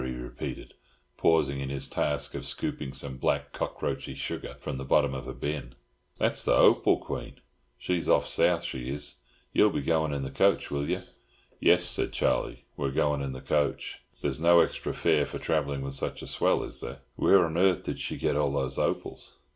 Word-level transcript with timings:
he 0.03 0.13
repeated, 0.15 0.73
pausing 1.15 1.59
in 1.59 1.69
his 1.69 1.87
task 1.87 2.33
of 2.33 2.43
scooping 2.47 2.91
some 2.91 3.17
black 3.17 3.53
cockroachy 3.53 4.15
sugar 4.15 4.55
from 4.59 4.79
the 4.79 4.83
bottom 4.83 5.13
of 5.13 5.27
a 5.27 5.33
bin. 5.35 5.75
"That's 6.17 6.43
the 6.43 6.57
Hopal 6.57 6.97
Queen! 6.97 7.35
She's 7.77 8.07
hoff 8.07 8.27
South, 8.27 8.63
she 8.63 8.89
is. 8.89 9.17
Yer'll 9.53 9.69
be 9.69 9.83
going 9.83 10.11
in 10.11 10.23
the 10.23 10.31
coach, 10.31 10.71
will 10.71 10.89
yer?" 10.89 11.03
"Yes," 11.59 11.83
said 11.85 12.13
Charlie. 12.13 12.65
"We're 12.75 12.89
going 12.89 13.21
in 13.21 13.33
the 13.33 13.41
coach. 13.41 14.01
There's 14.21 14.41
no 14.41 14.61
extra 14.61 14.91
fare 14.95 15.27
for 15.27 15.37
travelling 15.37 15.81
with 15.83 15.93
such 15.93 16.23
a 16.23 16.27
swell, 16.27 16.63
is 16.63 16.79
there? 16.79 17.01
Where 17.15 17.45
on 17.45 17.55
earth 17.55 17.83
did 17.83 17.99
she 17.99 18.17
get 18.17 18.35
all 18.35 18.51
those 18.53 18.79
opals?" 18.79 19.37